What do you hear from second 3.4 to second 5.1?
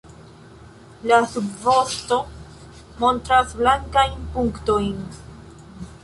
blankajn punktojn.